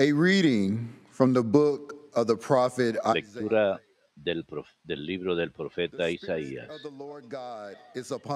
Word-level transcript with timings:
A 0.00 0.12
reading 0.12 0.94
from 1.10 1.34
the 1.34 1.42
book 1.42 1.92
of 2.14 2.28
the 2.28 2.36
prophet. 2.36 2.96
Lectura 3.12 3.80
del, 4.14 4.44
del 4.84 5.04
libro 5.04 5.34
del 5.34 5.50
profeta 5.50 6.08
Isaías. 6.08 6.68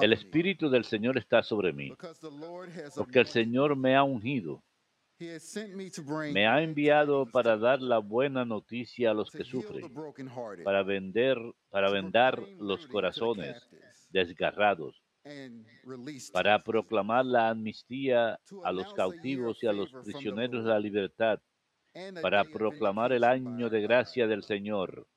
El 0.01 0.11
Espíritu 0.11 0.69
del 0.69 0.83
Señor 0.83 1.17
está 1.17 1.41
sobre 1.41 1.71
mí, 1.71 1.93
porque 2.97 3.19
el 3.19 3.27
Señor 3.27 3.77
me. 3.77 3.95
ha 3.95 4.03
ungido, 4.03 4.61
me 6.33 6.47
ha 6.47 6.61
enviado 6.61 7.27
para 7.27 7.57
dar 7.57 7.81
la 7.81 7.99
buena 7.99 8.43
noticia 8.43 9.11
a 9.11 9.13
los 9.13 9.31
que 9.31 9.45
sufren, 9.45 9.89
para 10.65 10.83
vender, 10.83 11.37
para 11.69 11.89
vendar 11.89 12.43
los 12.59 12.87
corazones 12.87 13.69
desgarrados, 14.09 15.01
para 16.33 16.59
proclamar 16.59 17.25
la 17.25 17.51
amnistía 17.51 18.37
a 18.65 18.71
los 18.73 18.93
cautivos 18.93 19.63
y 19.63 19.67
a 19.67 19.71
los 19.71 19.93
prisioneros 19.93 20.65
Lord, 20.65 20.67
la 20.67 20.79
libertad, 20.81 21.39
para 22.21 22.43
proclamar 22.43 23.11
el 23.13 23.23
año 23.23 23.69
de 23.69 23.81
gracia 23.81 24.27
del 24.27 24.43
Señor. 24.43 25.07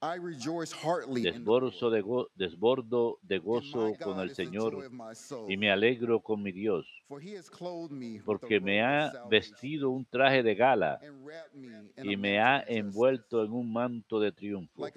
The 0.00 1.32
Desbordo 1.32 1.90
de, 1.90 2.00
go- 2.00 2.30
desbordo 2.34 3.18
de 3.20 3.34
and 3.36 3.44
my 3.44 3.50
gozo 3.50 3.94
con 4.02 4.18
el 4.20 4.30
Señor 4.34 4.90
y 5.46 5.56
me 5.58 5.70
alegro 5.70 6.20
con 6.20 6.42
mi 6.42 6.52
Dios, 6.52 6.86
porque 8.24 8.60
me 8.60 8.82
ha 8.82 9.12
vestido 9.28 9.90
un 9.90 10.06
traje 10.06 10.42
de 10.42 10.54
gala 10.54 10.98
y 12.02 12.16
me 12.16 12.40
ha 12.40 12.64
envuelto 12.66 13.44
en 13.44 13.52
un 13.52 13.70
manto 13.70 14.18
de 14.20 14.32
triunfo, 14.32 14.88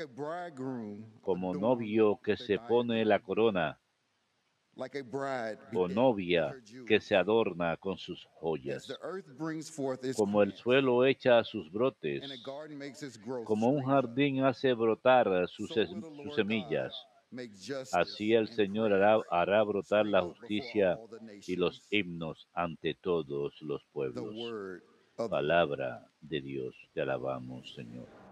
como 1.21 1.53
novio 1.53 2.17
que 2.23 2.37
se 2.37 2.57
pone 2.59 3.03
la 3.03 3.19
corona 3.19 3.77
o 5.73 5.87
novia 5.87 6.55
que 6.87 6.99
se 6.99 7.15
adorna 7.15 7.77
con 7.77 7.97
sus 7.97 8.25
As 8.25 8.31
joyas, 8.39 8.97
como 10.15 10.41
el 10.41 10.53
suelo 10.53 11.05
echa 11.05 11.43
sus 11.43 11.71
brotes, 11.71 12.23
como 13.45 13.69
un 13.69 13.83
jardín 13.83 14.43
hace 14.43 14.73
brotar 14.73 15.47
sus, 15.47 15.71
semillas. 16.35 16.93
Así 17.91 18.33
el 18.33 18.47
Señor 18.47 18.93
hará, 18.93 19.19
hará 19.31 19.63
brotar 19.63 20.05
la 20.05 20.21
justicia 20.21 20.99
y 21.47 21.55
los 21.55 21.81
himnos 21.89 22.47
ante 22.53 22.93
todos 22.93 23.59
los 23.61 23.83
pueblos. 23.91 24.35
Palabra 25.15 26.07
de 26.21 26.41
Dios, 26.41 26.75
te 26.93 27.01
alabamos, 27.01 27.73
Señor. 27.73 28.22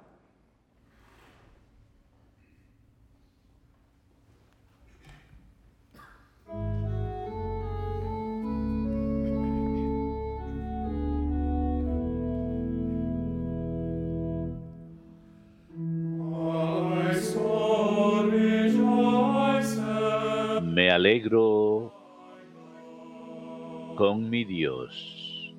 Mi 24.31 24.45
Dios. 24.45 25.53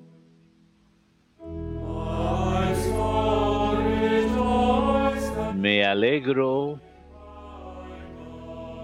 Me 5.53 5.85
alegro 5.85 6.79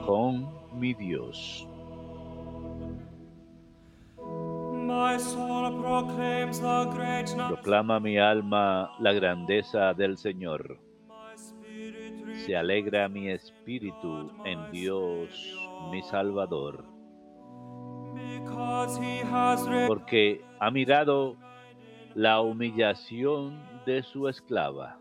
con 0.05 0.47
mi 0.79 0.93
Dios. 0.93 1.67
Proclama 7.47 7.99
mi 7.99 8.19
alma 8.19 8.91
la 8.99 9.11
grandeza 9.11 9.95
del 9.95 10.19
Señor. 10.19 10.77
Se 12.45 12.55
alegra 12.55 13.09
mi 13.09 13.29
espíritu 13.31 14.31
en 14.45 14.71
Dios, 14.71 15.29
mi 15.89 16.03
Salvador, 16.03 16.98
porque 19.87 20.41
ha 20.59 20.71
mirado 20.71 21.37
la 22.15 22.41
humillación 22.41 23.59
de 23.85 24.03
su 24.03 24.27
esclava. 24.27 24.99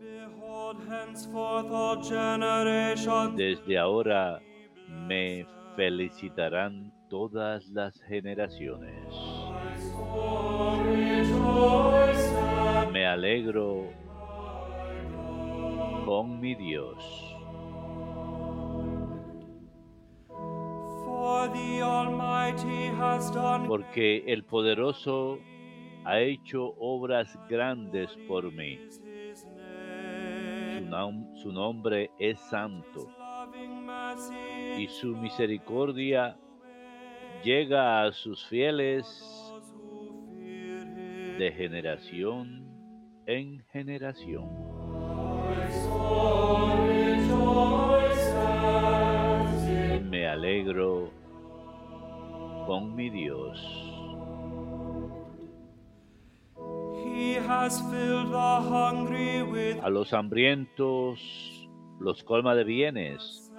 Behold, 0.00 0.78
henceforth 0.88 1.70
all 1.70 2.02
generations 2.02 3.36
Desde 3.36 3.78
ahora 3.78 4.40
me 4.88 5.46
felicitarán 5.76 6.92
todas 7.08 7.66
las 7.68 8.00
generaciones. 8.02 9.04
Me 12.92 13.06
alegro 13.06 13.88
con 16.04 16.40
mi 16.40 16.54
Dios, 16.54 17.29
porque 23.68 24.24
el 24.26 24.44
poderoso 24.44 25.38
ha 26.04 26.18
hecho 26.20 26.74
obras 26.78 27.38
grandes 27.48 28.10
por 28.28 28.50
mí. 28.52 28.78
Su, 29.34 29.48
name. 29.50 30.88
nom- 30.88 31.36
su 31.36 31.52
nombre 31.52 32.10
es 32.18 32.38
santo 32.40 33.08
y 34.78 34.86
su 34.88 35.16
misericordia 35.16 36.36
llega 37.44 38.02
a 38.04 38.12
sus 38.12 38.46
fieles 38.46 39.04
de 41.38 41.52
generación 41.56 42.66
en 43.26 43.64
generación. 43.72 44.48
Alegro 50.50 51.10
con 52.66 52.94
mi 52.96 53.08
Dios. 53.08 53.58
He 57.04 57.34
has 57.34 57.80
filled 57.90 58.32
the 58.32 58.60
hungry 58.68 59.42
with 59.42 59.78
A 59.82 59.90
los 59.90 60.12
hambrientos 60.12 61.20
los 62.00 62.22
colma 62.24 62.54
de 62.54 62.64
bienes 62.64 63.52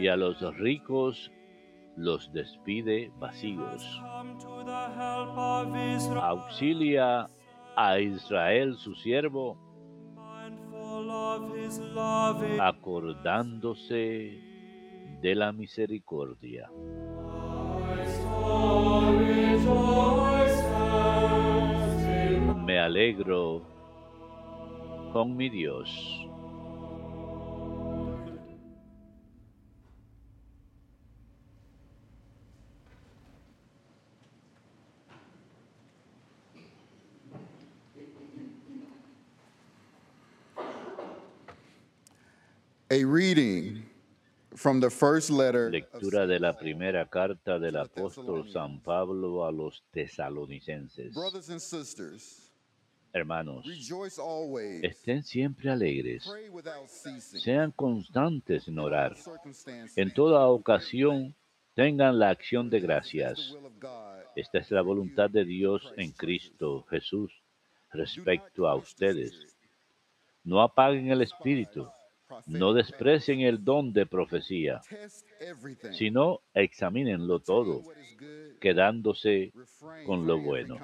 y 0.00 0.08
a 0.08 0.16
los 0.16 0.40
ricos 0.56 1.30
los 1.96 2.32
despide 2.32 3.12
vacíos. 3.18 4.02
Auxilia 6.20 7.28
a 7.76 7.98
Israel 8.00 8.76
su 8.76 8.94
siervo, 8.96 9.56
acordándose 12.60 14.55
de 15.20 15.34
la 15.34 15.52
misericordia. 15.52 16.70
My 16.70 18.06
soul 18.06 19.18
rejoices 19.18 20.62
in 22.06 22.64
Me 22.64 22.78
alegro 22.78 23.62
con 25.12 25.36
mi 25.36 25.48
Dios. 25.48 25.88
A 42.88 43.04
reading 43.04 43.85
Lectura 45.70 46.26
de 46.26 46.40
la 46.40 46.56
primera 46.56 47.06
carta 47.08 47.58
del 47.58 47.76
apóstol. 47.76 48.50
San 48.50 48.80
Pablo 48.80 49.44
a 49.44 49.52
los 49.52 49.84
tesalonicenses. 49.90 51.14
Brothers 51.14 51.50
and 51.50 51.60
sisters, 51.60 52.50
Hermanos, 53.12 53.66
estén 54.82 55.22
siempre 55.22 55.70
alegres, 55.70 56.30
sean 57.42 57.70
constantes 57.72 58.68
en 58.68 58.78
orar. 58.78 59.16
En 59.96 60.12
toda 60.12 60.46
ocasión, 60.48 61.34
tengan 61.74 62.18
la 62.18 62.30
acción 62.30 62.68
de 62.68 62.80
gracias. 62.80 63.56
Esta 64.34 64.58
es 64.58 64.70
la 64.70 64.82
voluntad 64.82 65.30
de 65.30 65.44
Dios 65.44 65.92
en 65.96 66.12
Cristo 66.12 66.84
Jesús 66.90 67.32
respecto 67.90 68.68
a 68.68 68.74
ustedes. 68.74 69.56
No 70.44 70.60
apaguen 70.60 71.10
el 71.10 71.22
espíritu, 71.22 71.88
no 72.46 72.72
desprecien 72.72 73.40
el 73.40 73.64
don 73.64 73.92
de 73.92 74.06
profecía, 74.06 74.80
sino 75.92 76.40
examínenlo 76.54 77.40
todo, 77.40 77.82
quedándose 78.60 79.52
con 80.04 80.26
lo 80.26 80.40
bueno. 80.40 80.78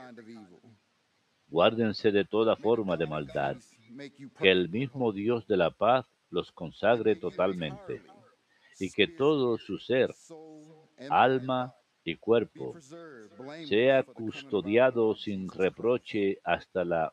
Guárdense 1.48 2.12
de 2.12 2.24
toda 2.24 2.56
forma 2.56 2.96
de 2.96 3.06
maldad, 3.06 3.56
que 4.38 4.50
el 4.50 4.68
mismo 4.68 5.12
Dios 5.12 5.46
de 5.46 5.56
la 5.56 5.70
paz 5.70 6.06
los 6.30 6.50
consagre 6.52 7.16
totalmente, 7.16 8.02
y 8.78 8.90
que 8.90 9.06
todo 9.06 9.58
su 9.58 9.78
ser, 9.78 10.14
alma 11.10 11.74
y 12.04 12.16
cuerpo 12.16 12.74
sea 13.68 14.02
custodiado 14.02 15.14
sin 15.14 15.48
reproche 15.48 16.38
hasta 16.42 16.84
la 16.84 17.12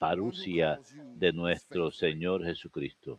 You 0.00 0.32
de 1.16 1.32
nuestro 1.32 1.90
Señor 1.90 2.44
Jesucristo. 2.44 3.16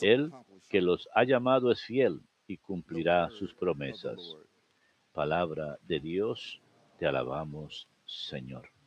Él 0.00 0.30
que 0.68 0.80
los 0.80 1.08
ha 1.14 1.24
llamado 1.24 1.72
es 1.72 1.82
fiel 1.82 2.20
y 2.46 2.56
cumplirá 2.58 3.28
sus 3.30 3.52
promesas. 3.54 4.36
Palabra 5.12 5.78
de 5.82 5.98
Dios, 5.98 6.60
te 6.98 7.06
alabamos, 7.06 7.88
Señor. 8.06 8.77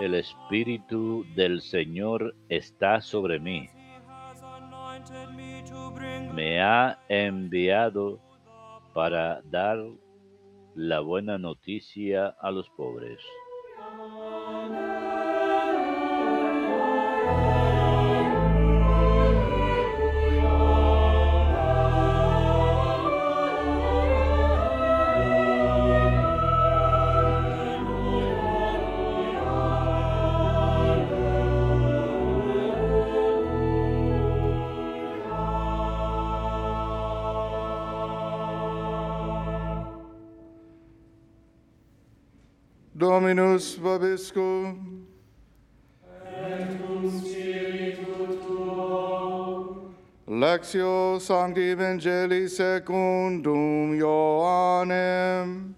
El 0.00 0.14
Espíritu 0.14 1.24
del 1.36 1.60
Señor 1.60 2.34
está 2.48 3.00
sobre 3.00 3.38
mí. 3.38 3.68
Me 6.34 6.60
ha 6.60 6.98
enviado 7.08 8.18
para 8.94 9.42
dar 9.42 9.78
la 10.74 11.00
buena 11.00 11.38
noticia 11.38 12.34
a 12.40 12.50
los 12.50 12.68
pobres. 12.70 13.20
Dominus 43.00 43.78
vobiscum. 43.78 45.06
Lectio 50.28 51.18
Sancti 51.18 51.70
Evangelii 51.70 52.46
secundum 52.46 53.94
Ioannem. 53.98 55.69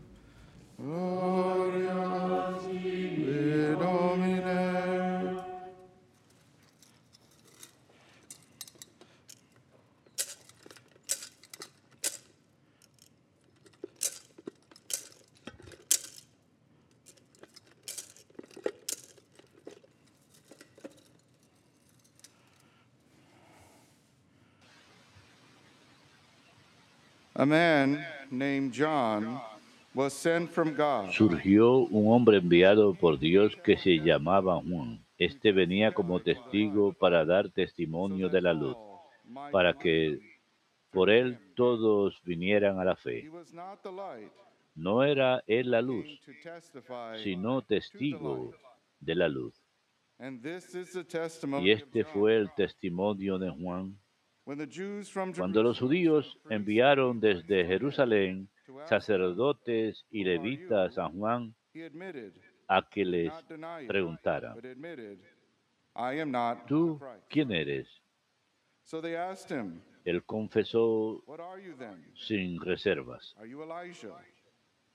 Surgió 31.12 31.76
un 31.78 32.12
hombre 32.12 32.38
enviado 32.38 32.94
por 32.94 33.18
Dios 33.18 33.56
que 33.56 33.76
se 33.76 33.98
llamaba 33.98 34.60
Juan. 34.60 35.04
Este 35.18 35.52
venía 35.52 35.92
como 35.92 36.20
testigo 36.20 36.92
para 36.92 37.24
dar 37.24 37.50
testimonio 37.50 38.28
de 38.28 38.42
la 38.42 38.52
luz, 38.52 38.76
para 39.50 39.72
que 39.74 40.18
por 40.90 41.08
él 41.10 41.38
todos 41.54 42.20
vinieran 42.24 42.78
a 42.78 42.84
la 42.84 42.96
fe. 42.96 43.30
No 44.74 45.02
era 45.02 45.42
él 45.46 45.70
la 45.70 45.82
luz, 45.82 46.06
sino 47.22 47.62
testigo 47.62 48.52
de 49.00 49.14
la 49.14 49.28
luz. 49.28 49.54
Y 51.62 51.70
este 51.70 52.04
fue 52.04 52.36
el 52.36 52.50
testimonio 52.54 53.38
de 53.38 53.50
Juan. 53.50 53.98
Cuando 54.44 55.62
los 55.62 55.78
judíos 55.78 56.38
enviaron 56.50 57.20
desde 57.20 57.64
Jerusalén 57.64 58.48
sacerdotes 58.88 60.04
y 60.10 60.24
levitas 60.24 60.98
a 60.98 61.08
Juan 61.08 61.54
he 61.74 61.84
admitted, 61.84 62.32
a 62.68 62.82
que 62.88 63.04
les 63.04 63.32
preguntara, 63.86 64.54
¿tú 66.66 67.00
quién 67.28 67.52
eres? 67.52 67.88
So 68.84 69.00
they 69.00 69.14
asked 69.14 69.50
him, 69.50 69.80
Él 70.04 70.24
confesó 70.24 71.22
sin 72.14 72.60
reservas. 72.60 73.36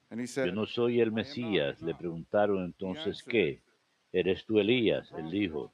Yo 0.09 0.51
no 0.53 0.65
soy 0.65 0.99
el 0.99 1.11
Mesías. 1.11 1.81
Le 1.81 1.95
preguntaron 1.95 2.63
entonces, 2.65 3.23
¿qué? 3.23 3.61
¿Eres 4.11 4.45
tú 4.45 4.59
Elías? 4.59 5.11
Él 5.17 5.29
dijo, 5.29 5.73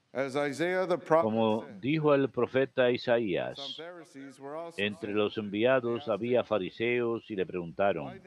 Como 1.21 1.65
dijo 1.79 2.13
el 2.13 2.29
profeta 2.29 2.91
Isaías, 2.91 3.57
entre 4.75 5.13
los 5.13 5.37
enviados 5.37 6.09
había 6.09 6.43
fariseos 6.43 7.31
y 7.31 7.35
le 7.35 7.45
preguntaron, 7.45 8.21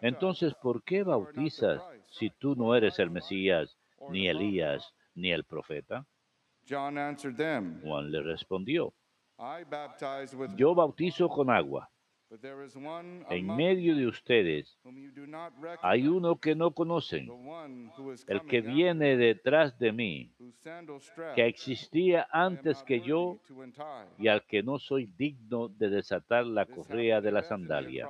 entonces, 0.00 0.54
¿por 0.54 0.82
qué 0.82 1.02
bautizas 1.02 1.82
si 2.08 2.30
tú 2.30 2.56
no 2.56 2.74
eres 2.74 2.98
el 2.98 3.10
Mesías, 3.10 3.76
ni 4.08 4.26
the 4.26 4.32
prophet?" 4.32 4.42
Elías, 4.42 4.94
ni 5.14 5.32
el 5.32 5.44
profeta? 5.44 6.06
Juan 7.82 8.10
le 8.10 8.22
respondió, 8.22 8.94
yo 10.56 10.74
bautizo 10.74 11.28
con 11.28 11.50
agua. 11.50 11.91
En 13.28 13.46
medio 13.46 13.94
de 13.94 14.06
ustedes 14.06 14.78
hay 15.82 16.08
uno 16.08 16.36
que 16.36 16.54
no 16.54 16.70
conocen, 16.70 17.28
el 18.26 18.40
que 18.42 18.62
viene 18.62 19.16
detrás 19.18 19.78
de 19.78 19.92
mí, 19.92 20.32
que 21.34 21.46
existía 21.46 22.26
antes 22.30 22.82
que 22.84 23.00
yo 23.00 23.38
y 24.18 24.28
al 24.28 24.46
que 24.46 24.62
no 24.62 24.78
soy 24.78 25.06
digno 25.06 25.68
de 25.68 25.90
desatar 25.90 26.46
la 26.46 26.64
correa 26.64 27.20
de 27.20 27.32
la 27.32 27.42
sandalia. 27.42 28.08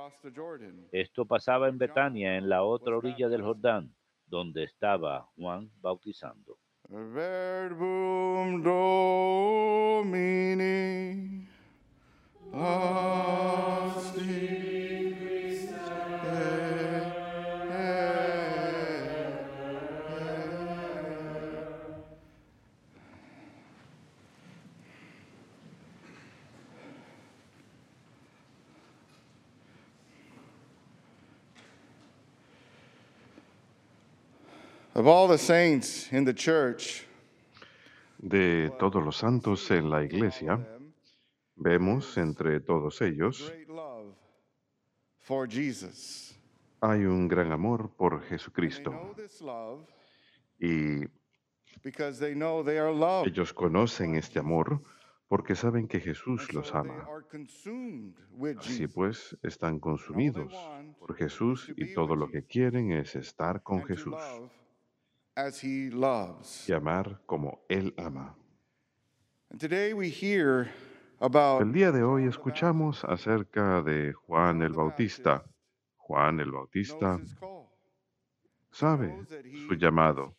Esto 0.91 1.25
pasaba 1.25 1.67
en 1.67 1.77
Betania, 1.77 2.37
en 2.37 2.47
la 2.47 2.63
otra 2.63 2.97
orilla 2.97 3.27
del. 3.27 3.43
Jordán, 3.43 3.93
donde 4.25 4.63
estaba 4.63 5.29
Juan 5.35 5.69
bautizando. 5.81 6.57
De 38.17 38.71
todos 38.79 39.03
los 39.03 39.17
santos 39.17 39.69
en 39.71 39.89
la 39.89 40.03
iglesia, 40.03 40.59
Vemos 41.63 42.17
entre 42.17 42.59
todos 42.59 43.01
ellos 43.01 43.53
hay 46.81 47.05
un 47.05 47.29
gran 47.29 47.53
amor 47.53 47.95
por 47.95 48.21
Jesucristo. 48.23 49.15
Y 50.59 50.99
ellos 53.25 53.53
conocen 53.53 54.15
este 54.15 54.39
amor 54.39 54.83
porque 55.29 55.55
saben 55.55 55.87
que 55.87 56.01
Jesús 56.01 56.53
los 56.53 56.75
ama. 56.75 57.07
Así 58.57 58.87
pues, 58.87 59.37
están 59.41 59.79
consumidos 59.79 60.53
por 60.99 61.15
Jesús 61.15 61.71
y 61.77 61.93
todo 61.93 62.17
lo 62.17 62.29
que 62.29 62.45
quieren 62.45 62.91
es 62.91 63.15
estar 63.15 63.63
con 63.63 63.85
Jesús 63.85 64.15
y 66.67 66.71
amar 66.73 67.21
como 67.25 67.63
Él 67.69 67.93
ama. 67.97 68.35
Today 69.57 69.93
we 69.93 70.09
hear 70.09 70.67
El 71.23 71.71
día 71.71 71.93
de 71.93 72.03
hoy 72.03 72.25
escuchamos 72.25 73.05
acerca 73.05 73.81
de 73.81 74.11
Juan 74.11 74.61
el 74.61 74.73
Bautista. 74.73 75.45
Juan 75.95 76.41
el 76.41 76.51
Bautista 76.51 77.17
sabe 78.69 79.25
su 79.65 79.75
llamado. 79.75 80.35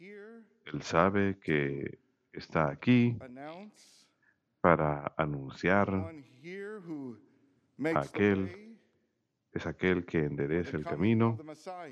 Él 0.66 0.82
sabe 0.82 1.38
que 1.38 2.00
está 2.34 2.68
aquí 2.68 3.16
para 4.60 5.14
anunciar, 5.16 6.12
the 6.42 7.92
Aquel 7.94 8.76
es 9.54 9.66
aquel 9.66 10.04
que 10.04 10.18
endereza 10.18 10.76
el 10.76 10.84
camino 10.84 11.38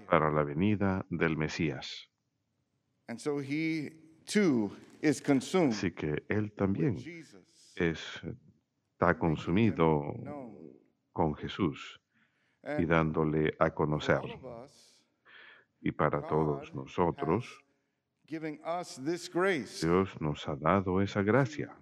para 0.06 0.30
la 0.30 0.42
venida 0.42 1.06
del 1.08 1.38
Mesías. 1.38 2.10
And 3.08 3.18
so 3.18 3.40
he 3.40 3.90
too 4.26 4.70
is 5.00 5.22
consumed 5.22 5.72
Así 5.72 5.92
que 5.92 6.24
Él 6.28 6.52
también 6.52 6.98
es, 7.76 8.20
está 9.02 9.18
consumido 9.18 10.14
con 11.12 11.34
Jesús 11.34 12.00
y 12.78 12.84
dándole 12.84 13.52
a 13.58 13.70
conocer. 13.74 14.20
Y 15.80 15.90
para 15.90 16.24
todos 16.24 16.72
nosotros, 16.72 17.64
Dios 19.82 20.20
nos 20.20 20.48
ha 20.48 20.54
dado 20.54 21.02
esa 21.02 21.22
gracia 21.22 21.76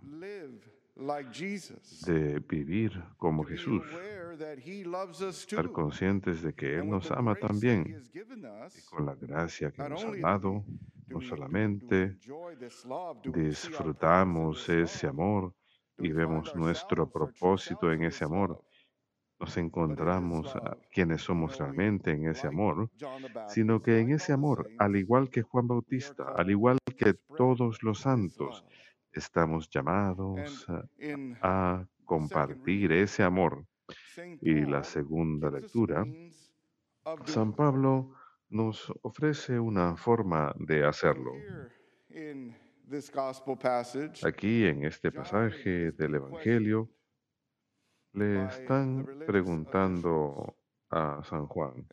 de 2.07 2.41
vivir 2.41 3.05
como 3.19 3.45
Jesús, 3.45 3.83
estar 5.21 5.71
conscientes 5.71 6.41
de 6.41 6.55
que 6.55 6.79
Él 6.79 6.89
nos 6.89 7.11
ama 7.11 7.35
también. 7.35 8.03
Y 8.15 8.83
con 8.89 9.05
la 9.05 9.15
gracia 9.15 9.71
que 9.71 9.87
nos 9.87 10.03
ha 10.05 10.17
dado, 10.17 10.65
no 11.07 11.21
solamente 11.21 12.17
disfrutamos 13.27 14.67
ese 14.71 15.07
amor 15.07 15.55
y 16.00 16.12
vemos 16.12 16.54
nuestro 16.54 17.09
propósito 17.11 17.92
en 17.92 18.04
ese 18.04 18.25
amor, 18.25 18.62
nos 19.40 19.57
encontramos 19.57 20.52
quienes 20.92 21.23
somos 21.23 21.59
realmente 21.59 22.11
en 22.11 22.28
ese 22.28 22.47
amor, 22.47 22.90
sino 23.49 23.80
que 23.80 23.99
en 23.99 24.11
ese 24.11 24.35
amor, 24.35 24.69
al 24.78 24.97
igual 24.97 25.30
que 25.30 25.42
Juan 25.42 25.66
Bautista, 25.66 26.25
al 26.37 26.50
igual 26.50 26.78
que 26.99 27.14
todos 27.37 27.83
los 27.83 28.00
santos, 28.00 28.64
estamos 29.12 29.71
llamados 29.71 30.66
a, 31.42 31.87
compartir 32.04 32.92
ese 32.92 33.23
amor. 33.23 33.64
Y 34.40 34.66
la 34.66 34.83
segunda 34.83 35.50
lectura, 35.50 36.04
San. 37.25 37.52
Pablo 37.54 38.12
nos 38.49 38.92
ofrece 39.02 39.59
una 39.59 39.97
forma 39.97 40.52
de 40.59 40.85
hacerlo. 40.85 41.33
Here 42.91 42.97
in 42.97 43.03
this 43.03 43.11
gospel 43.11 43.57
passage, 43.57 44.25
Aquí 44.25 44.67
en 44.67 44.85
este 44.85 45.11
pasaje 45.13 45.93
del 45.93 46.15
Evangelio 46.15 46.89
le 48.13 48.45
están 48.47 49.07
preguntando 49.27 50.57
a 50.91 51.23
San 51.25 51.47
Juan, 51.47 51.87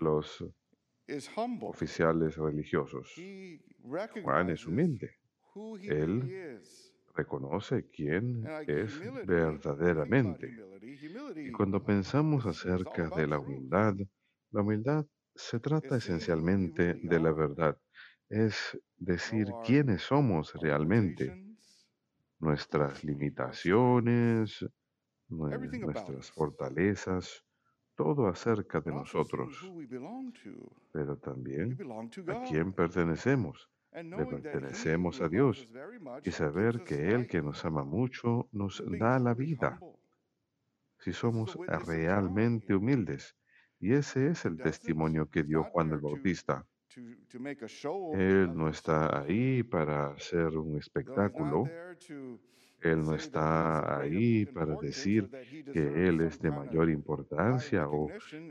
los 0.00 0.44
oficiales 1.62 2.36
religiosos. 2.36 3.12
Juan 4.22 4.50
es 4.50 4.66
humilde, 4.66 5.10
Él 5.82 6.60
reconoce 7.14 7.88
quién 7.90 8.46
es 8.66 9.00
verdaderamente. 9.26 10.48
Y 11.36 11.50
cuando 11.50 11.82
pensamos 11.82 12.46
acerca 12.46 13.08
de 13.08 13.26
la 13.26 13.38
humildad, 13.38 13.94
la 14.52 14.60
humildad 14.62 15.06
se 15.34 15.58
trata 15.58 15.96
esencialmente 15.96 16.94
de 16.94 17.20
la 17.20 17.32
verdad. 17.32 17.76
Es 18.30 18.78
decir 18.96 19.48
quiénes 19.66 20.02
somos 20.02 20.54
realmente, 20.54 21.36
nuestras 22.38 23.04
limitaciones, 23.04 24.66
nuestras 25.28 26.30
fortalezas, 26.32 27.44
todo 27.96 28.28
acerca 28.28 28.80
de 28.80 28.92
nosotros, 28.92 29.72
pero 30.92 31.16
también 31.18 31.78
a 32.28 32.42
quién 32.48 32.72
pertenecemos. 32.72 33.68
Le 33.92 34.26
pertenecemos 34.26 35.20
a 35.20 35.28
Dios 35.28 35.68
y 36.22 36.30
saber 36.30 36.84
que 36.84 37.12
Él 37.12 37.26
que 37.26 37.42
nos 37.42 37.64
ama 37.64 37.84
mucho 37.84 38.48
nos 38.52 38.82
da 38.86 39.18
la 39.18 39.34
vida. 39.34 39.82
si 40.98 41.12
somos 41.12 41.58
realmente 41.66 42.74
humildes. 42.74 43.36
Y 43.80 43.94
ese 43.94 44.28
es 44.28 44.44
el 44.44 44.60
testimonio 44.60 45.28
que 45.30 45.42
dio 45.42 45.64
Juan 45.64 45.90
el 45.90 46.00
Bautista. 46.00 46.66
Él 48.14 48.54
no 48.54 48.68
está 48.68 49.20
ahí 49.20 49.62
para 49.62 50.12
hacer 50.12 50.56
un 50.56 50.76
espectáculo. 50.76 51.68
Él 52.82 53.02
no 53.02 53.14
está 53.14 54.00
ahí 54.00 54.46
para 54.46 54.74
decir 54.76 55.30
que 55.72 56.08
Él 56.08 56.22
es 56.22 56.40
de 56.40 56.50
mayor 56.50 56.88
importancia 56.88 57.86
o 57.88 58.08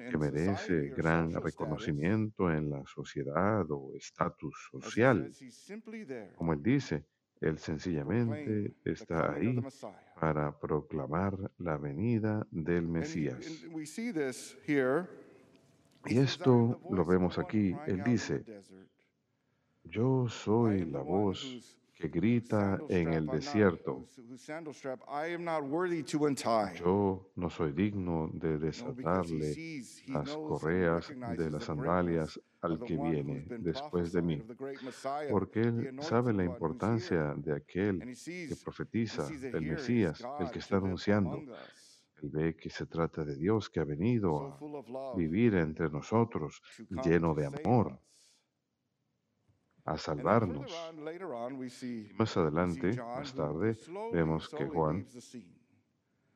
que 0.10 0.17
merece 0.17 0.89
gran 0.89 1.34
reconocimiento 1.34 2.51
en 2.51 2.69
la 2.69 2.84
sociedad 2.86 3.65
o 3.72 3.96
estatus 3.96 4.69
social. 4.72 5.31
Como 6.36 6.53
Él 6.53 6.62
dice, 6.62 7.05
Él 7.41 7.58
sencillamente 7.58 8.75
está 8.86 9.34
ahí 9.34 9.60
para 10.19 10.58
proclamar 10.60 11.36
la 11.58 11.77
venida 11.77 12.46
del 12.51 12.88
Mesías. 12.88 13.65
Y 16.09 16.17
esto 16.17 16.81
lo 16.89 17.05
vemos 17.05 17.37
aquí. 17.37 17.75
Él 17.85 18.03
dice, 18.03 18.43
yo 19.83 20.27
soy 20.27 20.85
la 20.85 21.01
voz 21.01 21.79
que 21.99 22.07
grita 22.07 22.79
en 22.87 23.11
el 23.13 23.27
desierto. 23.27 24.05
Yo 26.75 27.31
no 27.35 27.49
soy 27.49 27.71
digno 27.73 28.29
de 28.33 28.57
desatarle 28.57 29.83
las 30.07 30.29
correas 30.29 31.13
de 31.37 31.51
las 31.51 31.65
sandalias 31.65 32.39
al 32.61 32.79
que 32.79 32.95
viene 32.95 33.45
después 33.59 34.13
de 34.13 34.21
mí, 34.21 34.41
porque 35.29 35.61
Él 35.61 35.97
sabe 36.01 36.31
la 36.31 36.45
importancia 36.45 37.33
de 37.35 37.53
aquel 37.53 37.99
que 37.99 38.55
profetiza, 38.63 39.27
el 39.29 39.61
Mesías, 39.61 40.23
el 40.39 40.49
que 40.51 40.59
está 40.59 40.77
anunciando. 40.77 41.41
Él 42.21 42.29
ve 42.29 42.55
que 42.55 42.69
se 42.69 42.85
trata 42.85 43.23
de 43.23 43.35
Dios 43.35 43.69
que 43.69 43.79
ha 43.79 43.85
venido 43.85 44.57
a 45.13 45.15
vivir 45.15 45.55
entre 45.55 45.89
nosotros, 45.89 46.61
lleno 47.03 47.33
de 47.33 47.45
amor, 47.45 47.99
a 49.85 49.97
salvarnos. 49.97 50.71
Y 51.81 52.13
más 52.17 52.38
adelante, 52.38 52.95
más 52.97 53.33
tarde, 53.33 53.77
vemos 54.11 54.49
que 54.49 54.65
Juan 54.65 55.05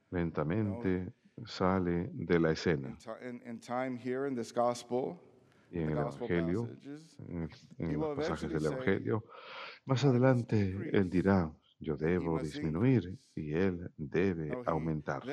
lentamente 0.09 1.13
sale 1.45 2.09
de 2.13 2.39
la 2.39 2.51
escena. 2.51 2.97
Y 5.71 5.79
en 5.79 5.89
el 5.89 5.97
Evangelio, 5.97 6.69
en, 7.79 7.99
los 7.99 8.15
pasajes 8.15 8.51
del 8.51 8.65
Evangelio, 8.65 9.23
más 9.85 10.05
adelante 10.05 10.77
Él 10.93 11.09
dirá, 11.09 11.51
yo 11.83 11.95
debo 11.97 12.39
disminuir 12.39 13.19
y 13.35 13.53
Él 13.53 13.91
debe 13.97 14.49
So 14.49 14.61
he 14.61 14.63
aumentar. 14.65 15.23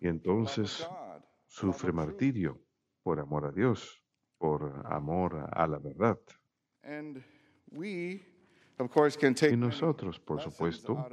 Y 0.00 0.08
entonces 0.08 0.86
sufre 1.46 1.92
martirio 1.92 2.58
por 3.02 3.20
amor 3.20 3.46
a 3.46 3.52
Dios, 3.52 4.02
por 4.38 4.82
amor 4.86 5.48
a 5.52 5.66
la 5.66 5.78
verdad. 5.78 6.18
Y 9.52 9.56
nosotros, 9.56 10.20
por 10.20 10.40
supuesto, 10.40 11.06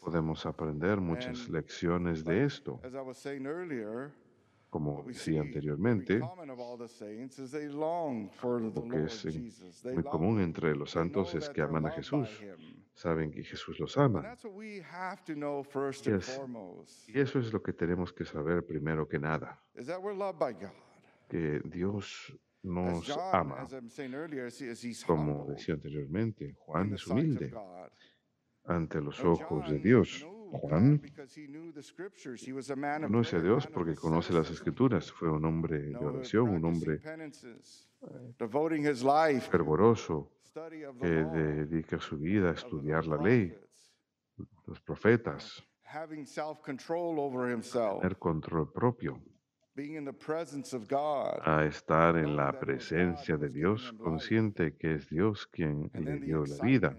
podemos 0.00 0.44
aprender 0.44 1.00
muchas 1.00 1.48
lecciones 1.48 2.24
de 2.24 2.44
esto. 2.44 2.80
Como 4.76 5.02
decía 5.14 5.40
anteriormente, 5.40 6.18
lo 8.74 8.82
que 8.82 9.04
es 9.04 9.24
muy 9.94 10.02
común 10.10 10.40
entre 10.42 10.76
los 10.76 10.90
santos 10.90 11.34
es 11.34 11.48
que 11.48 11.62
aman 11.62 11.86
a 11.86 11.88
Jesús, 11.96 12.28
saben 12.92 13.30
que 13.30 13.42
Jesús 13.42 13.78
los 13.80 13.96
ama. 13.96 14.20
Y, 16.10 16.16
es- 16.18 16.38
y 17.08 17.18
eso 17.18 17.38
es 17.38 17.50
lo 17.54 17.62
que 17.62 17.72
tenemos 17.72 18.12
que 18.12 18.26
saber 18.26 18.66
primero 18.66 19.08
que 19.08 19.18
nada, 19.18 19.58
que 21.28 21.60
Dios 21.64 22.36
nos 22.62 23.08
ama. 23.32 23.62
Como 25.06 25.46
decía 25.54 25.74
anteriormente, 25.74 26.52
Juan 26.58 26.92
es 26.92 27.06
humilde. 27.06 27.48
Ante 28.68 29.00
los 29.00 29.18
ojos 29.24 29.70
de 29.70 29.78
Dios. 29.78 30.26
Juan 30.58 31.00
conoce 33.02 33.36
a 33.36 33.40
Dios 33.40 33.66
porque 33.66 33.94
conoce 33.94 34.32
las 34.32 34.50
escrituras. 34.50 35.10
Fue 35.12 35.30
un 35.30 35.44
hombre 35.44 35.78
de 35.78 35.96
oración, 35.96 36.48
un 36.48 36.64
hombre 36.64 37.00
fervoroso 39.40 40.32
que 41.00 41.08
dedica 41.08 42.00
su 42.00 42.16
vida 42.18 42.50
a 42.50 42.52
estudiar 42.54 43.06
la 43.06 43.16
ley, 43.16 43.54
los 44.66 44.80
profetas, 44.80 45.62
tener 48.00 48.18
control 48.18 48.72
propio, 48.72 49.22
a 51.44 51.64
estar 51.66 52.16
en 52.16 52.36
la 52.36 52.58
presencia 52.58 53.36
de 53.36 53.48
Dios, 53.50 53.92
consciente 53.98 54.76
que 54.76 54.94
es 54.94 55.08
Dios 55.08 55.46
quien 55.46 55.90
le 55.92 56.18
dio 56.18 56.44
la 56.46 56.64
vida, 56.64 56.98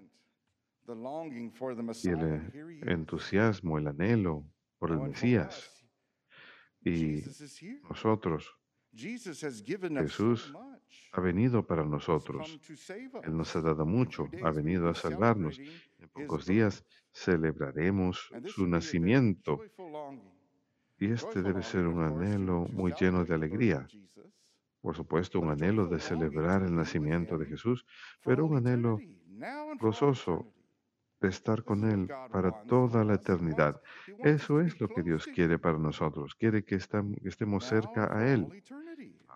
y 0.88 2.10
el 2.10 2.90
entusiasmo, 2.90 3.78
el 3.78 3.88
anhelo 3.88 4.46
por 4.78 4.92
el 4.92 5.00
Mesías. 5.00 5.86
Y 6.82 7.24
nosotros, 7.90 8.58
Jesús 8.94 10.54
ha 11.12 11.22
venido 11.22 11.66
para 11.66 11.84
nosotros. 11.84 12.60
Él 13.24 13.36
nos 13.36 13.56
ha 13.56 13.62
dado 13.62 13.86
mucho, 13.86 14.30
ha 14.44 14.52
venido 14.52 14.90
a 14.90 14.96
salvarnos. 14.96 15.60
En 15.60 16.10
pocos 16.10 16.46
días 16.46 16.86
celebraremos 17.12 18.32
su 18.46 18.66
nacimiento. 18.66 19.60
Y 21.00 21.12
este 21.12 21.42
debe 21.42 21.64
ser 21.64 21.86
un 21.86 22.02
anhelo 22.02 22.66
muy 22.72 22.94
lleno 23.00 23.26
de 23.26 23.36
alegría. 23.36 23.86
Por 24.80 24.96
supuesto, 24.96 25.42
un 25.42 25.50
anhelo 25.50 25.88
de 25.88 26.00
celebrar 26.00 26.64
el 26.64 26.74
nacimiento 26.74 27.38
de 27.38 27.46
Jesús, 27.46 27.86
pero 28.24 28.46
un 28.46 28.58
anhelo 28.58 29.00
gozoso 29.80 30.54
estar 31.22 31.64
con 31.64 31.90
Él 31.90 32.08
para 32.32 32.52
toda 32.66 33.04
la 33.04 33.16
eternidad. 33.16 33.82
Eso 34.20 34.62
es 34.62 34.80
lo 34.80 34.88
que 34.88 35.02
Dios 35.02 35.26
quiere 35.28 35.58
para 35.58 35.78
nosotros. 35.78 36.36
Quiere 36.36 36.64
que 36.64 36.76
estemos 36.76 37.66
cerca 37.66 38.16
a 38.16 38.32
Él 38.32 38.48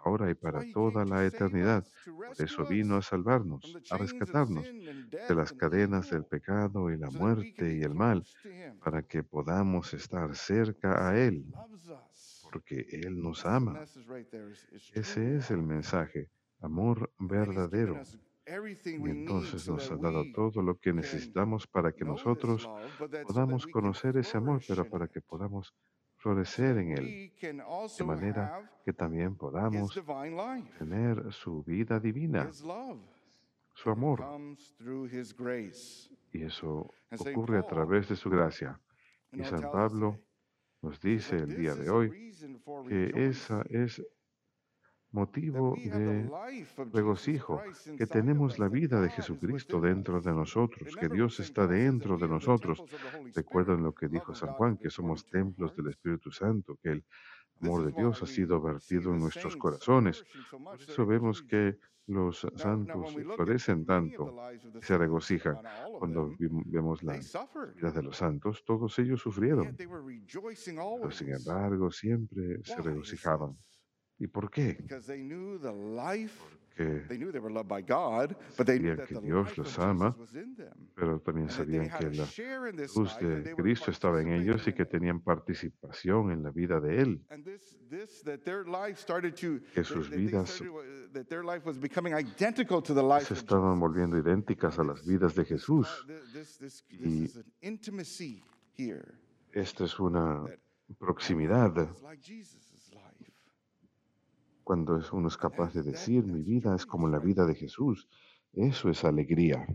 ahora 0.04 0.30
y 0.30 0.36
para 0.36 0.62
toda 0.72 1.06
la 1.06 1.26
eternidad. 1.26 1.86
Por 2.06 2.42
eso 2.42 2.66
vino 2.66 2.98
a 2.98 3.02
salvarnos, 3.02 3.62
a 3.90 3.98
rescatarnos 3.98 4.66
de 4.66 5.36
las 5.36 5.54
cadenas 5.54 6.10
del 6.10 6.26
pecado 6.26 6.90
y 6.90 6.98
la 6.98 7.10
muerte 7.10 7.78
y 7.78 7.82
el 7.82 7.94
mal, 7.94 8.24
para 8.84 9.04
que 9.04 9.24
podamos 9.24 9.94
estar 9.94 10.36
cerca 10.36 11.08
a 11.08 11.18
Él, 11.18 11.46
porque 12.52 12.88
Él 12.92 13.22
nos 13.22 13.46
ama. 13.46 13.86
Ese 14.94 15.38
es 15.38 15.52
el 15.52 15.64
mensaje, 15.64 16.30
amor 16.60 17.12
verdadero. 17.20 18.02
Y 18.46 19.10
entonces 19.10 19.68
nos 19.68 19.92
ha 19.92 19.98
dado 19.98 20.24
todo 20.34 20.62
lo 20.62 20.78
que 20.80 20.94
necesitamos 20.94 21.68
para 21.68 21.92
que 21.92 22.04
nosotros 22.04 22.70
podamos 23.28 23.68
conocer 23.68 24.18
ese 24.18 24.38
amor, 24.38 24.62
pero 24.68 24.90
para 24.90 25.08
que 25.08 25.22
podamos 25.22 25.74
florecer 26.18 26.78
en 26.78 26.92
Él, 26.98 27.34
de 27.98 28.04
manera 28.04 28.72
que 28.84 28.94
también 28.94 29.36
podamos 29.36 29.94
tener 30.78 31.32
su 31.34 31.64
vida 31.64 32.00
divina, 32.00 32.50
su 33.74 33.90
amor. 33.90 34.24
Y 36.34 36.44
eso 36.44 36.90
ocurre 37.18 37.58
a 37.58 37.64
través 37.68 38.10
de 38.10 38.16
su 38.16 38.30
gracia. 38.30 38.80
Y 39.32 39.44
San 39.44 39.72
Pablo 39.72 40.20
nos 40.82 41.00
dice 41.00 41.38
el 41.38 41.56
día 41.56 41.76
de 41.76 41.90
hoy 41.90 42.32
que 42.88 43.12
esa 43.16 43.64
es 43.70 44.02
motivo 45.12 45.76
de 45.76 46.30
regocijo, 46.94 47.62
que 47.98 48.08
tenemos 48.08 48.60
la 48.60 48.70
vida 48.70 49.02
de 49.02 49.10
Jesucristo 49.10 49.82
dentro 49.82 50.22
de 50.22 50.32
nosotros, 50.32 50.96
que 50.96 51.10
Dios 51.10 51.40
está 51.40 51.68
dentro 51.68 52.18
de 52.18 52.28
nosotros. 52.28 52.84
Recuerden 53.36 53.84
lo 53.84 53.94
que 53.94 54.08
dijo 54.08 54.34
San 54.34 54.54
Juan, 54.54 54.78
que 54.78 54.90
somos 54.90 55.26
templos 55.26 55.76
del 55.76 55.90
Espíritu 55.90 56.32
Santo, 56.32 56.78
que 56.82 56.92
el 56.92 57.06
amor 57.62 57.86
de 57.86 57.92
Dios 57.92 58.24
ha 58.24 58.26
sido 58.26 58.62
vertido 58.62 59.14
en 59.14 59.20
nuestros 59.20 59.56
corazones. 59.58 60.24
Por 60.50 60.80
eso 60.80 61.06
vemos 61.06 61.44
que 61.44 61.78
los 62.08 62.48
santos 62.56 63.14
florecen 63.14 63.86
tanto 63.86 64.36
se 64.82 64.98
regocijan. 64.98 65.58
Cuando 66.00 66.34
vemos 66.66 67.04
la 67.04 67.14
vida 67.14 67.92
de 67.92 68.04
los 68.04 68.18
santos, 68.18 68.64
todos 68.66 68.98
ellos 69.00 69.22
sufrieron. 69.22 69.76
Pero 69.78 71.12
sin 71.12 71.34
embargo, 71.34 71.92
siempre 71.92 72.60
se 72.64 72.82
regocijaban. 72.82 73.56
¿Y 74.22 74.28
por 74.28 74.52
qué? 74.52 74.78
Porque 74.78 75.02
sabían 78.56 78.98
que 79.08 79.20
Dios 79.20 79.58
los 79.58 79.80
ama, 79.80 80.16
pero 80.94 81.20
también 81.22 81.50
sabían 81.50 81.90
que 81.98 82.12
la 82.12 82.28
luz 82.96 83.18
de 83.20 83.56
Cristo 83.56 83.90
estaba 83.90 84.22
en 84.22 84.34
ellos 84.34 84.68
y 84.68 84.74
que 84.74 84.86
tenían 84.86 85.22
participación 85.22 86.32
en 86.32 86.44
la 86.44 86.52
vida 86.52 86.80
de 86.80 87.02
Él. 87.02 87.26
Que 89.74 89.84
sus 89.84 90.10
vidas 90.12 90.64
se 93.26 93.34
estaban 93.34 93.80
volviendo 93.80 94.20
idénticas 94.20 94.78
a 94.78 94.84
las 94.84 95.04
vidas 95.04 95.34
de 95.34 95.46
Jesús. 95.46 95.88
Y 96.90 97.28
esta 99.52 99.86
es 99.86 100.00
una 100.00 100.46
proximidad 101.00 101.90
cuando 104.64 105.00
uno 105.12 105.28
es 105.28 105.38
capaz 105.38 105.74
de 105.74 105.84
decir, 105.84 106.26
mi 106.26 106.42
vida 106.44 106.76
es 106.76 106.86
como 106.86 107.08
la 107.08 107.20
vida 107.20 107.46
de 107.46 107.56
Jesús, 107.56 108.08
eso 108.54 108.90
es 108.90 109.04
alegría. 109.04 109.66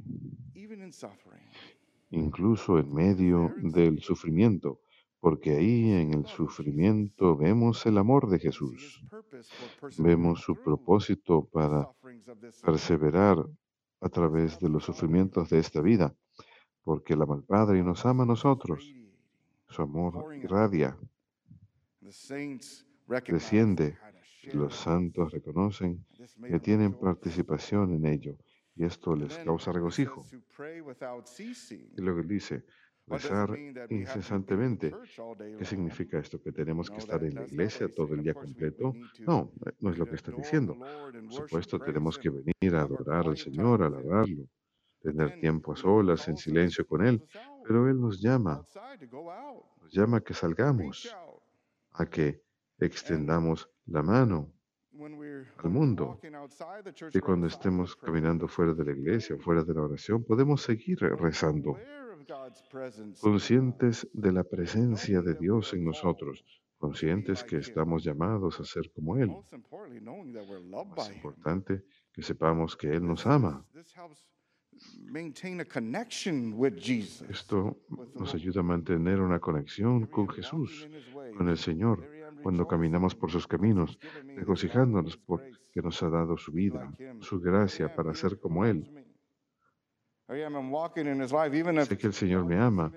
Incluso 2.10 2.78
en 2.78 2.94
medio 2.94 3.52
del 3.62 4.00
sufrimiento, 4.00 4.80
porque 5.20 5.56
ahí 5.56 5.90
en 5.90 6.14
el 6.14 6.26
sufrimiento 6.26 7.36
vemos 7.36 7.84
el 7.86 7.98
amor 7.98 8.28
de 8.28 8.38
Jesús. 8.38 9.04
Vemos 9.98 10.40
su 10.40 10.54
propósito 10.56 11.48
para 11.52 11.90
perseverar 12.62 13.44
a 14.00 14.08
través 14.08 14.58
de 14.60 14.68
los 14.68 14.84
sufrimientos 14.84 15.50
de 15.50 15.58
esta 15.58 15.80
vida, 15.80 16.14
porque 16.84 17.14
el 17.14 17.22
ama 17.22 17.42
Padre 17.42 17.78
y 17.78 17.82
nos 17.82 18.04
ama 18.06 18.22
a 18.22 18.26
nosotros. 18.26 18.94
Su 19.68 19.82
amor 19.82 20.34
irradia, 20.36 20.96
desciende 23.26 23.98
los 24.52 24.74
santos 24.74 25.32
reconocen 25.32 26.04
que 26.46 26.60
tienen 26.60 26.94
participación 26.94 27.94
en 27.94 28.06
ello 28.06 28.36
y 28.74 28.84
esto 28.84 29.16
les 29.16 29.36
causa 29.38 29.72
regocijo. 29.72 30.24
Y 31.96 32.00
luego 32.00 32.22
dice, 32.22 32.64
rezar 33.06 33.56
incesantemente. 33.90 34.92
¿Qué 35.58 35.64
significa 35.64 36.18
esto? 36.18 36.40
¿Que 36.40 36.52
tenemos 36.52 36.90
que 36.90 36.98
estar 36.98 37.22
en 37.24 37.34
la 37.34 37.44
iglesia 37.44 37.88
todo 37.88 38.14
el 38.14 38.22
día 38.22 38.34
completo? 38.34 38.94
No, 39.20 39.52
no 39.80 39.90
es 39.90 39.98
lo 39.98 40.06
que 40.06 40.16
está 40.16 40.32
diciendo. 40.32 40.76
Por 40.76 41.32
supuesto, 41.32 41.78
tenemos 41.78 42.18
que 42.18 42.30
venir 42.30 42.74
a 42.74 42.82
adorar 42.82 43.26
al 43.26 43.36
Señor, 43.36 43.82
alabarlo, 43.82 44.48
tener 45.00 45.40
tiempo 45.40 45.72
a 45.72 45.76
solas, 45.76 46.26
en 46.28 46.36
silencio 46.36 46.86
con 46.86 47.06
Él, 47.06 47.24
pero 47.66 47.88
Él 47.88 48.00
nos 48.00 48.20
llama, 48.20 48.66
nos 49.80 49.92
llama 49.92 50.18
a 50.18 50.20
que 50.20 50.34
salgamos, 50.34 51.14
a 51.92 52.06
que 52.06 52.42
extendamos 52.78 53.70
la 53.86 54.02
mano 54.02 54.52
al 55.58 55.70
mundo. 55.70 56.18
Y 57.12 57.20
cuando 57.20 57.46
estemos 57.46 57.96
caminando 57.96 58.48
fuera 58.48 58.74
de 58.74 58.84
la 58.84 58.92
iglesia, 58.92 59.36
fuera 59.38 59.62
de 59.62 59.74
la 59.74 59.82
oración, 59.82 60.24
podemos 60.24 60.62
seguir 60.62 60.98
rezando, 60.98 61.78
conscientes 63.20 64.08
de 64.12 64.32
la 64.32 64.44
presencia 64.44 65.20
de 65.20 65.34
Dios 65.34 65.74
en 65.74 65.84
nosotros, 65.84 66.44
conscientes 66.78 67.44
que 67.44 67.58
estamos 67.58 68.04
llamados 68.04 68.58
a 68.60 68.64
ser 68.64 68.90
como 68.92 69.16
Él. 69.16 69.30
Más 70.96 71.14
importante, 71.14 71.84
que 72.12 72.22
sepamos 72.22 72.76
que 72.76 72.88
Él 72.88 73.06
nos 73.06 73.26
ama. 73.26 73.64
Esto 77.28 77.78
nos 78.14 78.34
ayuda 78.34 78.60
a 78.60 78.62
mantener 78.62 79.20
una 79.20 79.40
conexión 79.40 80.06
con 80.06 80.28
Jesús, 80.28 80.86
con 81.36 81.48
el 81.48 81.56
Señor 81.56 82.15
cuando 82.46 82.64
caminamos 82.68 83.16
por 83.16 83.28
sus 83.28 83.44
caminos, 83.44 83.98
regocijándonos 84.36 85.16
porque 85.16 85.82
nos 85.82 86.00
ha 86.04 86.08
dado 86.08 86.36
su 86.36 86.52
vida, 86.52 86.92
su 87.18 87.40
gracia 87.40 87.92
para 87.92 88.14
ser 88.14 88.38
como 88.38 88.64
Él. 88.64 88.88
Sé 90.28 91.98
que 91.98 92.06
el 92.06 92.12
Señor 92.12 92.44
me 92.44 92.56
ama 92.56 92.92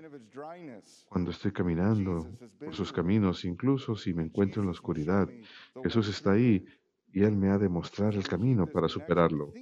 cuando 1.08 1.32
estoy 1.32 1.50
caminando 1.50 2.30
por 2.60 2.76
sus 2.76 2.92
caminos, 2.92 3.44
incluso 3.44 3.96
si 3.96 4.14
me 4.14 4.22
encuentro 4.22 4.62
en 4.62 4.66
la 4.66 4.70
oscuridad. 4.70 5.28
Jesús 5.82 6.06
está 6.06 6.30
ahí 6.34 6.64
y 7.08 7.24
Él 7.24 7.34
me 7.36 7.50
ha 7.50 7.58
de 7.58 7.68
mostrar 7.68 8.14
el 8.14 8.28
camino 8.28 8.68
para 8.68 8.86
superarlo. 8.86 9.52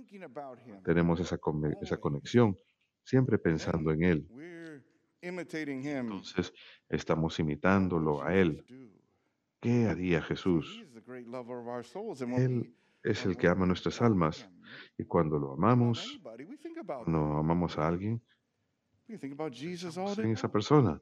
Tenemos 0.85 1.19
esa, 1.19 1.39
esa 1.81 1.97
conexión, 1.97 2.59
siempre 3.03 3.39
pensando 3.39 3.91
en 3.91 4.03
Él. 4.03 4.29
Entonces 5.23 6.53
estamos 6.91 7.39
imitándolo 7.41 8.23
a 8.23 8.35
Él. 8.35 8.63
¿Qué 9.61 9.87
haría 9.87 10.23
Jesús? 10.23 10.85
Él 12.37 12.75
es 13.03 13.27
el 13.27 13.37
que 13.37 13.49
ama 13.49 13.67
nuestras 13.67 14.01
almas 14.03 14.49
y 14.97 15.05
cuando 15.05 15.39
lo 15.39 15.53
amamos, 15.55 16.21
cuando 16.87 17.19
amamos 17.39 17.79
a 17.79 17.89
alguien, 17.89 18.23
en 19.09 20.31
esa 20.31 20.51
persona. 20.51 21.01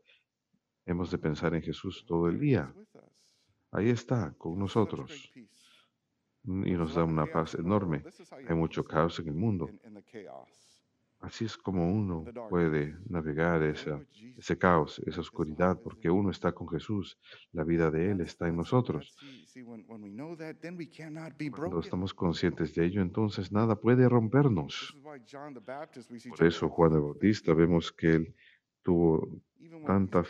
Hemos 0.87 1.11
de 1.11 1.19
pensar 1.19 1.55
en 1.55 1.62
Jesús 1.62 2.05
todo 2.07 2.29
el 2.29 2.38
día. 2.38 2.73
Ahí 3.73 3.90
está, 3.90 4.33
con 4.38 4.59
nosotros. 4.59 5.33
Y 6.45 6.73
nos 6.73 6.95
da 6.95 7.03
una 7.03 7.27
paz 7.27 7.57
enorme. 7.57 8.05
Hay 8.49 8.55
mucho 8.55 8.85
caos 8.85 9.19
en 9.19 9.29
el 9.29 9.35
mundo. 9.35 9.69
Así 11.27 11.45
es 11.45 11.57
como 11.57 11.91
uno 11.91 12.25
puede 12.49 12.95
navegar 13.09 13.61
ese 13.65 14.57
caos, 14.57 15.03
esa 15.07 15.21
oscuridad, 15.21 15.77
porque 15.83 16.09
uno 16.09 16.31
está 16.31 16.53
con 16.53 16.69
Jesús. 16.69 17.19
La 17.51 17.65
vida 17.65 17.91
de 17.91 18.12
Él 18.12 18.21
está 18.21 18.47
en 18.47 18.57
nosotros. 18.57 19.17
Cuando 21.57 21.81
estamos 21.81 22.15
conscientes 22.15 22.77
de 22.77 22.87
ello, 22.87 23.03
entonces 23.03 23.51
nada 23.51 23.75
puede 23.75 24.09
rompernos. 24.09 24.97
Por 26.29 26.47
eso 26.47 26.69
Juan 26.69 26.93
el 26.93 27.01
Bautista 27.01 27.55
vemos 27.55 27.91
que 27.91 28.09
él 28.15 28.35
tuvo 28.83 29.43
tanta 29.85 30.23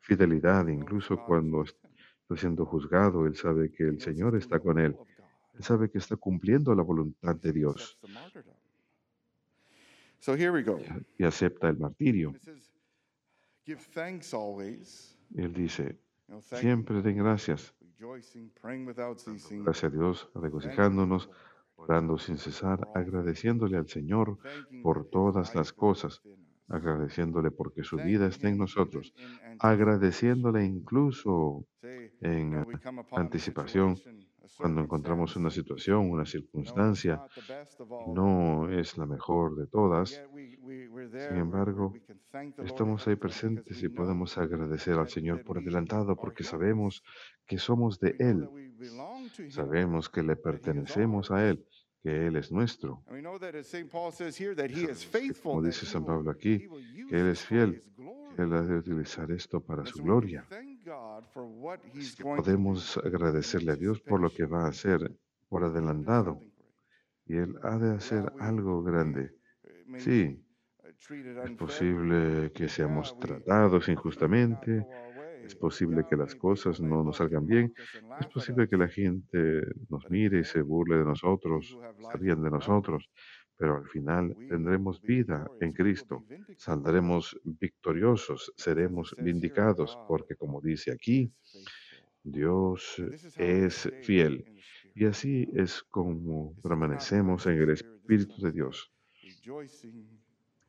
fidelidad, 0.00 0.66
incluso 0.66 1.24
cuando 1.24 1.62
está 1.62 2.36
siendo 2.36 2.66
juzgado, 2.66 3.26
él 3.26 3.36
sabe 3.36 3.70
que 3.70 3.84
el 3.84 4.00
Señor 4.00 4.34
está 4.34 4.58
con 4.58 4.80
él. 4.80 4.96
Él 5.54 5.62
sabe 5.62 5.88
que 5.88 5.98
está 5.98 6.16
cumpliendo 6.16 6.74
la 6.74 6.82
voluntad 6.82 7.36
de 7.36 7.52
Dios. 7.52 7.96
Y 11.18 11.24
acepta 11.24 11.68
el 11.68 11.78
martirio. 11.78 12.32
Él 15.34 15.52
dice, 15.52 15.98
siempre 16.42 17.02
den 17.02 17.16
gracias. 17.18 17.74
Gracias 19.64 19.84
a 19.84 19.90
Dios, 19.90 20.28
regocijándonos, 20.34 21.30
orando 21.76 22.18
sin 22.18 22.38
cesar, 22.38 22.88
agradeciéndole 22.94 23.76
al 23.76 23.88
Señor 23.88 24.38
por 24.82 25.08
todas 25.10 25.54
las 25.54 25.72
cosas, 25.72 26.22
agradeciéndole 26.68 27.50
porque 27.50 27.82
su 27.82 27.96
vida 27.96 28.26
está 28.26 28.48
en 28.48 28.58
nosotros, 28.58 29.14
agradeciéndole 29.58 30.64
incluso 30.64 31.66
en 32.20 32.64
anticipación 33.12 33.96
cuando 34.56 34.80
encontramos 34.80 35.36
una 35.36 35.50
situación, 35.50 36.10
una 36.10 36.24
circunstancia, 36.24 37.24
no 38.14 38.68
es 38.70 38.96
la 38.96 39.06
mejor 39.06 39.56
de 39.56 39.66
todas. 39.66 40.22
Sin 40.30 41.36
embargo, 41.36 41.94
estamos 42.64 43.06
ahí 43.08 43.16
presentes 43.16 43.82
y 43.82 43.88
podemos 43.88 44.36
agradecer 44.38 44.94
al 44.98 45.08
Señor 45.08 45.42
por 45.44 45.58
adelantado 45.58 46.16
porque 46.16 46.44
sabemos 46.44 47.02
que 47.46 47.58
somos 47.58 47.98
de 48.00 48.16
Él. 48.18 48.48
Sabemos 49.50 50.08
que 50.08 50.22
le 50.22 50.36
pertenecemos 50.36 51.30
a 51.30 51.48
Él, 51.48 51.64
que 52.02 52.26
Él 52.26 52.36
es 52.36 52.50
nuestro. 52.50 53.02
Como 55.42 55.62
dice 55.62 55.86
San 55.86 56.04
Pablo 56.04 56.30
aquí, 56.30 56.68
que 57.08 57.20
Él 57.20 57.28
es 57.28 57.44
fiel, 57.44 57.82
que 58.34 58.42
Él 58.42 58.52
ha 58.52 58.62
de 58.62 58.76
utilizar 58.76 59.30
esto 59.30 59.60
para 59.60 59.86
su 59.86 60.02
gloria 60.02 60.46
podemos 62.22 62.96
agradecerle 62.98 63.72
a 63.72 63.76
Dios 63.76 64.00
por 64.00 64.20
lo 64.20 64.30
que 64.30 64.44
va 64.44 64.64
a 64.64 64.68
hacer 64.68 65.12
por 65.48 65.64
adelantado. 65.64 66.40
Y 67.26 67.36
Él 67.36 67.54
ha 67.62 67.76
de 67.78 67.94
hacer 67.96 68.32
algo 68.40 68.82
grande. 68.82 69.34
Sí, 69.98 70.42
es 71.44 71.50
posible 71.58 72.52
que 72.52 72.68
seamos 72.68 73.18
tratados 73.18 73.88
injustamente, 73.88 74.86
es 75.44 75.54
posible 75.56 76.04
que 76.08 76.16
las 76.16 76.34
cosas 76.34 76.80
no 76.80 77.02
nos 77.02 77.16
salgan 77.16 77.46
bien, 77.46 77.74
es 78.20 78.26
posible 78.28 78.68
que 78.68 78.76
la 78.76 78.88
gente 78.88 79.62
nos 79.88 80.08
mire 80.10 80.40
y 80.40 80.44
se 80.44 80.62
burle 80.62 80.98
de 80.98 81.04
nosotros, 81.04 81.76
se 82.10 82.18
rían 82.18 82.42
de 82.42 82.50
nosotros, 82.50 83.10
pero 83.62 83.76
al 83.76 83.86
final 83.86 84.36
tendremos 84.48 85.00
vida 85.00 85.48
en 85.60 85.72
Cristo, 85.72 86.24
saldremos 86.56 87.40
victoriosos, 87.44 88.52
seremos 88.56 89.14
vindicados, 89.16 89.96
porque 90.08 90.34
como 90.34 90.60
dice 90.60 90.90
aquí, 90.90 91.32
Dios 92.24 93.00
es 93.36 93.88
fiel. 94.02 94.44
Y 94.96 95.04
así 95.04 95.48
es 95.54 95.80
como 95.84 96.56
permanecemos 96.60 97.46
en 97.46 97.62
el 97.62 97.70
Espíritu 97.70 98.42
de 98.42 98.50
Dios, 98.50 98.90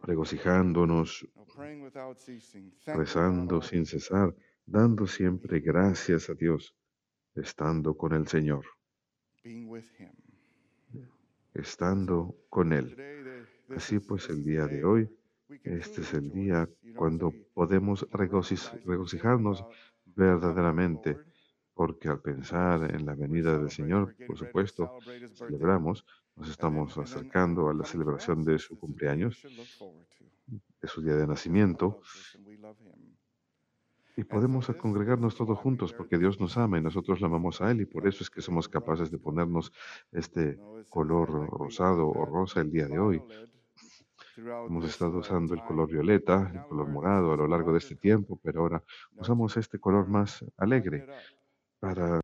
regocijándonos, 0.04 1.28
rezando 2.86 3.64
sin 3.64 3.88
cesar, 3.88 4.36
dando 4.68 5.08
siempre 5.08 5.62
gracias 5.62 6.30
a 6.30 6.36
Dios, 6.36 6.76
estando 7.34 7.98
con 7.98 8.14
el 8.14 8.28
Señor 8.28 8.64
estando 11.54 12.36
con 12.50 12.74
Él. 12.74 12.96
Así 13.76 14.00
pues, 14.00 14.30
el 14.30 14.44
día 14.44 14.68
de 14.68 14.84
hoy, 14.84 15.10
este 15.64 16.02
es 16.02 16.14
el 16.14 16.32
día 16.32 16.70
cuando 16.96 17.34
podemos 17.54 18.08
regocijarnos 18.12 19.64
verdaderamente, 20.06 21.18
porque 21.74 22.08
al 22.08 22.22
pensar 22.22 22.94
en 22.94 23.06
la 23.06 23.16
venida 23.16 23.58
del 23.58 23.70
Señor, 23.70 24.16
por 24.28 24.38
supuesto, 24.38 24.98
celebramos, 25.34 26.06
nos 26.36 26.50
estamos 26.50 26.98
acercando 26.98 27.70
a 27.70 27.74
la 27.74 27.86
celebración 27.86 28.44
de 28.44 28.60
su 28.60 28.78
cumpleaños, 28.78 29.42
de 30.82 30.88
su 30.88 31.02
día 31.02 31.16
de 31.16 31.28
nacimiento, 31.28 32.02
y 34.16 34.24
podemos 34.24 34.68
congregarnos 34.80 35.36
todos 35.36 35.58
juntos 35.58 35.94
porque 35.94 36.18
Dios 36.18 36.40
nos 36.40 36.58
ama 36.58 36.78
y 36.78 36.82
nosotros 36.82 37.20
lo 37.20 37.28
amamos 37.28 37.62
a 37.62 37.72
Él 37.72 37.82
y 37.82 37.86
por 37.86 38.08
eso 38.08 38.24
es 38.24 38.30
que 38.30 38.42
somos 38.42 38.70
capaces 38.70 39.10
de 39.12 39.18
ponernos 39.18 39.72
este 40.12 40.60
color 40.90 41.30
rosado 41.50 42.08
o 42.08 42.26
rosa 42.26 42.62
el 42.62 42.72
día 42.72 42.88
de 42.88 43.00
hoy. 43.00 43.24
Hemos 44.36 44.86
estado 44.86 45.20
usando 45.20 45.54
el 45.54 45.64
color 45.64 45.90
violeta, 45.90 46.52
el 46.54 46.64
color 46.64 46.90
morado 46.90 47.34
a 47.34 47.38
lo 47.38 47.48
largo 47.48 47.72
de 47.72 47.78
este 47.80 47.96
tiempo, 47.96 48.40
pero 48.42 48.62
ahora 48.62 48.84
usamos 49.16 49.58
este 49.58 49.80
color 49.80 50.08
más 50.08 50.44
alegre 50.58 51.06
para 51.80 52.22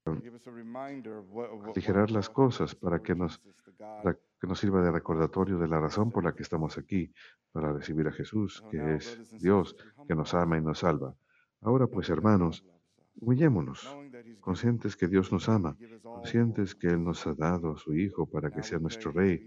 aligerar 1.67 2.09
las 2.11 2.29
cosas, 2.29 2.73
para 2.75 2.99
que 3.01 3.13
nos, 3.13 3.41
para 3.77 4.13
que 4.13 4.47
nos 4.47 4.59
sirva 4.59 4.81
de 4.81 4.91
recordatorio 4.91 5.59
de 5.59 5.67
la 5.67 5.79
razón 5.79 6.11
por 6.11 6.23
la 6.23 6.33
que 6.33 6.43
estamos 6.43 6.77
aquí, 6.77 7.13
para 7.51 7.73
recibir 7.73 8.07
a 8.07 8.11
Jesús, 8.11 8.63
que 8.71 8.95
es 8.95 9.37
Dios, 9.39 9.75
que 10.07 10.15
nos 10.15 10.33
ama 10.33 10.57
y 10.57 10.61
nos 10.61 10.79
salva. 10.79 11.13
Ahora 11.61 11.87
pues, 11.87 12.09
hermanos, 12.09 12.65
humillémonos, 13.15 13.99
conscientes 14.39 14.95
que 14.95 15.07
Dios 15.07 15.31
nos 15.31 15.49
ama, 15.49 15.77
conscientes 16.09 16.75
que 16.75 16.87
Él 16.87 17.03
nos 17.03 17.25
ha 17.27 17.33
dado 17.33 17.71
a 17.73 17.77
su 17.77 17.93
Hijo 17.95 18.27
para 18.29 18.51
que 18.51 18.63
sea 18.63 18.79
nuestro 18.79 19.11
Rey, 19.11 19.43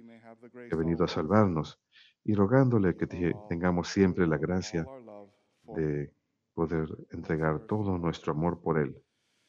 que 0.66 0.74
ha 0.74 0.78
venido 0.78 1.04
a 1.04 1.08
salvarnos, 1.08 1.80
y 2.24 2.34
rogándole 2.34 2.96
que 2.96 3.06
tengamos 3.48 3.88
siempre 3.88 4.26
la 4.26 4.38
gracia 4.38 4.90
de 5.62 6.12
poder 6.54 6.88
entregar 7.10 7.60
todo 7.66 7.98
nuestro 7.98 8.32
amor 8.32 8.60
por 8.62 8.78
Él, 8.78 9.02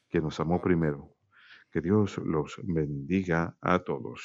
que 0.10 0.22
nos 0.22 0.40
amó 0.40 0.62
primero. 0.62 1.16
Que 1.72 1.82
Dios 1.82 2.18
los 2.20 2.60
bendiga 2.64 3.58
a 3.62 3.80
todos. 3.84 4.22